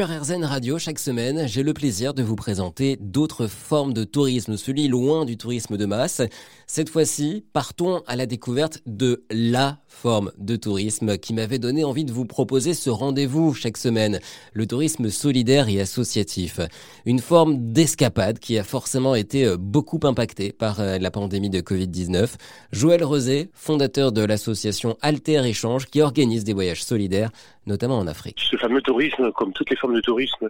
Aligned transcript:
Sur 0.00 0.08
RZN 0.08 0.44
Radio, 0.44 0.78
chaque 0.78 0.98
semaine, 0.98 1.46
j'ai 1.46 1.62
le 1.62 1.74
plaisir 1.74 2.14
de 2.14 2.22
vous 2.22 2.34
présenter 2.34 2.96
d'autres 3.02 3.48
formes 3.48 3.92
de 3.92 4.04
tourisme, 4.04 4.56
celui 4.56 4.88
loin 4.88 5.26
du 5.26 5.36
tourisme 5.36 5.76
de 5.76 5.84
masse. 5.84 6.22
Cette 6.66 6.88
fois-ci, 6.88 7.44
partons 7.52 8.00
à 8.06 8.16
la 8.16 8.24
découverte 8.24 8.80
de 8.86 9.24
la 9.30 9.76
forme 9.88 10.32
de 10.38 10.56
tourisme 10.56 11.18
qui 11.18 11.34
m'avait 11.34 11.58
donné 11.58 11.84
envie 11.84 12.06
de 12.06 12.12
vous 12.12 12.24
proposer 12.24 12.72
ce 12.72 12.88
rendez-vous 12.88 13.52
chaque 13.52 13.76
semaine, 13.76 14.20
le 14.54 14.66
tourisme 14.66 15.10
solidaire 15.10 15.68
et 15.68 15.82
associatif. 15.82 16.60
Une 17.04 17.18
forme 17.18 17.72
d'escapade 17.72 18.38
qui 18.38 18.58
a 18.58 18.64
forcément 18.64 19.14
été 19.14 19.44
euh, 19.44 19.58
beaucoup 19.58 20.00
impactée 20.04 20.52
par 20.52 20.80
euh, 20.80 20.96
la 20.98 21.10
pandémie 21.10 21.50
de 21.50 21.60
Covid-19. 21.60 22.36
Joël 22.72 23.04
Rosé, 23.04 23.50
fondateur 23.52 24.12
de 24.12 24.24
l'association 24.24 24.96
Alter 25.02 25.42
Échange 25.44 25.86
qui 25.86 26.00
organise 26.00 26.44
des 26.44 26.54
voyages 26.54 26.84
solidaires, 26.84 27.30
notamment 27.66 27.98
en 27.98 28.06
Afrique. 28.06 28.38
Ce 28.50 28.56
fameux 28.56 28.80
tourisme, 28.80 29.30
comme 29.32 29.52
toutes 29.52 29.70
les 29.70 29.76
formes 29.76 29.89
de 29.92 30.00
tourisme, 30.00 30.48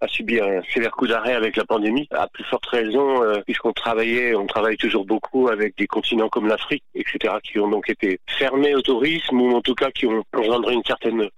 a 0.00 0.08
subi 0.08 0.40
un 0.40 0.62
sévère 0.72 0.92
coup 0.92 1.06
d'arrêt 1.06 1.34
avec 1.34 1.56
la 1.56 1.64
pandémie. 1.64 2.08
À 2.10 2.28
plus 2.28 2.44
forte 2.44 2.66
raison, 2.66 3.22
euh, 3.22 3.40
puisqu'on 3.44 3.72
travaillait, 3.72 4.34
on 4.34 4.46
travaille 4.46 4.76
toujours 4.76 5.04
beaucoup 5.04 5.48
avec 5.48 5.76
des 5.76 5.86
continents 5.86 6.28
comme 6.28 6.48
l'Afrique, 6.48 6.84
etc., 6.94 7.34
qui 7.42 7.58
ont 7.58 7.68
donc 7.68 7.88
été 7.90 8.20
fermés 8.26 8.74
au 8.74 8.82
tourisme 8.82 9.40
ou 9.40 9.54
en 9.54 9.60
tout 9.60 9.74
cas 9.74 9.90
qui 9.90 10.06
ont 10.06 10.24
engendré 10.34 10.74
une 10.74 10.84
certaine 10.84 11.28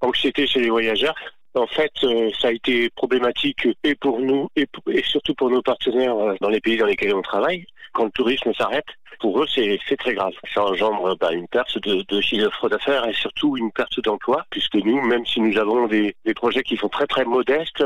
anxiété 0.00 0.46
chez 0.46 0.60
les 0.60 0.70
voyageurs. 0.70 1.14
En 1.54 1.66
fait, 1.66 1.92
euh, 2.04 2.30
ça 2.40 2.48
a 2.48 2.52
été 2.52 2.90
problématique 2.90 3.66
et 3.82 3.94
pour 3.94 4.20
nous 4.20 4.48
et, 4.54 4.66
surtout 5.02 5.34
pour 5.34 5.50
nos 5.50 5.62
partenaires 5.62 6.16
euh, 6.16 6.34
dans 6.40 6.50
les 6.50 6.60
pays 6.60 6.76
dans 6.76 6.86
lesquels 6.86 7.14
on 7.14 7.22
travaille. 7.22 7.66
Quand 7.98 8.04
le 8.04 8.12
tourisme 8.12 8.54
s'arrête, 8.54 8.86
pour 9.18 9.42
eux, 9.42 9.46
c'est 9.52 9.96
très 9.98 10.14
grave. 10.14 10.32
Ça 10.54 10.62
engendre 10.62 11.16
bah, 11.18 11.32
une 11.32 11.48
perte 11.48 11.78
de, 11.80 12.20
chiffre 12.20 12.68
d'affaires 12.68 13.04
et 13.08 13.12
surtout 13.12 13.56
une 13.56 13.72
perte 13.72 13.98
d'emploi, 13.98 14.44
puisque 14.50 14.76
nous, 14.76 15.02
même 15.02 15.26
si 15.26 15.40
nous 15.40 15.58
avons 15.58 15.88
des, 15.88 16.14
projets 16.36 16.62
qui 16.62 16.76
sont 16.76 16.88
très 16.88 17.08
très 17.08 17.24
modestes, 17.24 17.82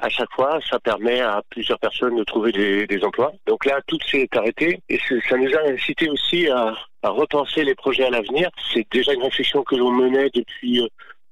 à 0.00 0.10
chaque 0.10 0.30
fois, 0.32 0.60
ça 0.68 0.78
permet 0.80 1.22
à 1.22 1.40
plusieurs 1.48 1.78
personnes 1.78 2.14
de 2.14 2.24
trouver 2.24 2.52
des, 2.52 3.04
emplois. 3.04 3.32
Donc 3.46 3.64
là, 3.64 3.80
tout 3.86 3.98
s'est 4.06 4.28
arrêté 4.36 4.82
et 4.90 4.98
ça 4.98 5.38
nous 5.38 5.54
a 5.54 5.70
incité 5.70 6.10
aussi 6.10 6.46
à, 6.50 6.74
à 7.02 7.08
repenser 7.08 7.64
les 7.64 7.74
projets 7.74 8.04
à 8.04 8.10
l'avenir. 8.10 8.50
C'est 8.70 8.86
déjà 8.92 9.14
une 9.14 9.22
réflexion 9.22 9.62
que 9.62 9.76
l'on 9.76 9.92
menait 9.92 10.28
depuis 10.34 10.86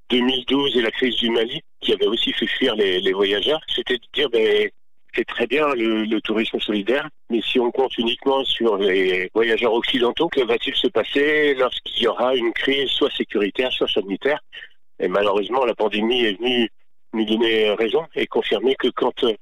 2012 0.08 0.74
euh, 0.74 0.78
et 0.78 0.82
la 0.82 0.90
crise 0.90 1.16
du 1.16 1.28
Mali, 1.28 1.60
qui 1.82 1.92
avait 1.92 2.06
aussi 2.06 2.32
fait 2.32 2.46
fuir 2.46 2.76
les, 2.76 2.98
les 2.98 3.12
voyageurs. 3.12 3.60
C'était 3.68 3.98
de 3.98 4.06
dire, 4.14 4.30
ben, 4.30 4.70
c'est 5.14 5.24
très 5.26 5.46
bien 5.46 5.68
le, 5.74 6.04
le, 6.04 6.20
tourisme 6.20 6.58
solidaire, 6.58 7.08
mais 7.30 7.40
si 7.42 7.60
on 7.60 7.70
compte 7.70 7.96
uniquement 7.98 8.44
sur 8.44 8.76
les 8.78 9.30
voyageurs 9.34 9.74
occidentaux, 9.74 10.28
que 10.28 10.40
va-t-il 10.42 10.74
se 10.74 10.88
passer 10.88 11.54
lorsqu'il 11.54 12.04
y 12.04 12.06
aura 12.06 12.34
une 12.34 12.52
crise 12.52 12.88
soit 12.88 13.10
sécuritaire, 13.10 13.70
soit 13.72 13.88
sanitaire? 13.88 14.40
Et 14.98 15.08
malheureusement, 15.08 15.64
la 15.64 15.74
pandémie 15.74 16.24
est 16.24 16.38
venue 16.38 16.70
nous 17.12 17.24
donner 17.24 17.70
raison 17.72 18.06
et 18.14 18.26
confirmer 18.26 18.74
que 18.76 18.88
quand 18.88 19.24
euh, 19.24 19.34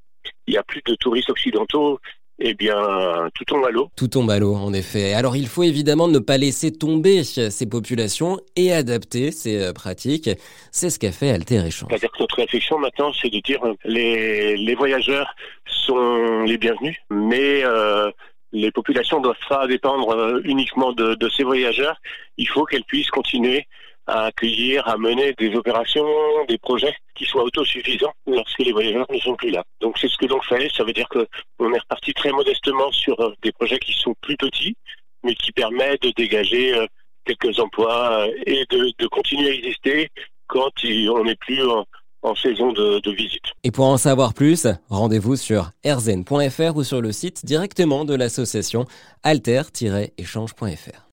il 0.47 0.55
y 0.55 0.59
a 0.59 0.63
plus 0.65 0.83
de 0.85 0.95
touristes 0.97 1.31
occidentaux, 1.31 2.01
eh 2.41 2.55
bien, 2.55 3.29
tout 3.35 3.45
tombe 3.45 3.65
à 3.65 3.71
l'eau. 3.71 3.91
Tout 3.97 4.09
tombe 4.09 4.31
à 4.31 4.39
l'eau, 4.39 4.55
en 4.55 4.73
effet. 4.73 5.13
Alors, 5.13 5.37
il 5.37 5.47
faut 5.47 5.63
évidemment 5.63 6.09
ne 6.09 6.19
pas 6.19 6.39
laisser 6.39 6.73
tomber 6.73 7.23
ces 7.23 7.67
populations 7.67 8.39
et 8.57 8.73
adapter 8.73 9.31
ces 9.31 9.59
euh, 9.59 9.73
pratiques. 9.73 10.31
C'est 10.73 10.91
ce 10.91 10.99
qu'a 10.99 11.13
fait 11.13 11.31
Alter 11.31 11.67
Échange. 11.67 11.89
C'est-à-dire 11.91 12.11
que 12.11 12.21
notre 12.21 12.37
réflexion 12.37 12.79
maintenant, 12.79 13.13
c'est 13.21 13.31
de 13.31 13.41
dire 13.41 13.61
les, 13.85 14.57
les 14.57 14.75
voyageurs 14.75 15.35
sont 15.67 16.43
les 16.45 16.57
bienvenus, 16.57 16.97
mais 17.11 17.63
euh, 17.65 18.11
les 18.53 18.71
populations 18.71 19.19
ne 19.19 19.25
doivent 19.25 19.37
pas 19.49 19.67
dépendre 19.67 20.41
uniquement 20.45 20.93
de, 20.93 21.15
de 21.15 21.29
ces 21.29 21.45
voyageurs. 21.45 21.97
Il 22.39 22.49
faut 22.49 22.65
qu'elles 22.65 22.85
puissent 22.85 23.11
continuer 23.11 23.67
à 24.07 24.27
accueillir, 24.27 24.87
à 24.89 24.97
mener 24.97 25.35
des 25.39 25.55
opérations, 25.55 26.07
des 26.49 26.59
projets 26.59 26.95
qui 27.15 27.25
soient 27.25 27.45
autosuffisants 27.45 28.13
lorsque 28.27 28.59
les 28.59 28.73
voyageurs 28.73 29.07
ne 29.11 29.19
sont 29.19 29.37
plus 29.37 29.51
là. 29.51 29.63
Donc 29.81 29.99
c'est 29.99 30.09
ce 30.09 30.17
que 30.17 30.27
l'on 30.27 30.41
fait. 30.43 30.69
Ça 30.77 30.85
veut 30.85 30.93
dire 30.93 31.09
que 31.09 31.27
on 31.59 31.73
est 31.73 31.79
reparti 31.79 32.13
très 32.15 32.33
modestement 32.33 32.91
sur 32.93 33.19
euh, 33.21 33.33
des 33.43 33.53
projets 33.53 33.79
qui 33.79 33.93
sont 33.93 34.15
plus 34.21 34.37
petits, 34.37 34.77
mais 35.23 35.35
qui 35.35 35.53
permettent 35.53 36.03
de 36.03 36.13
dégager 36.17 36.75
euh, 36.75 36.87
quelques 37.25 37.59
emplois 37.61 38.27
euh, 38.27 38.33
et 38.47 38.65
de, 38.71 38.93
de 38.99 39.07
continuer 39.07 39.51
à 39.51 39.55
exister 39.55 40.09
quand 40.47 40.71
on 40.85 41.25
n'est 41.25 41.37
plus 41.37 41.63
en, 41.65 41.85
en 42.23 42.35
saison 42.35 42.73
de, 42.73 43.01
de, 43.01 43.11
visite. 43.13 43.45
Et 43.63 43.71
pour 43.71 43.87
en 43.87 43.97
savoir 43.97 44.35
plus, 44.35 44.67
rendez-vous 44.89 45.37
sur 45.37 45.71
rzen.fr 45.85 46.77
ou 46.77 46.83
sur 46.83 47.01
le 47.01 47.13
site 47.13 47.47
directement 47.47 48.05
de 48.05 48.15
l'association 48.15 48.87
alter-échange.fr. 49.23 51.07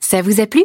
Ça 0.00 0.22
vous 0.22 0.40
a 0.40 0.46
plu? 0.46 0.64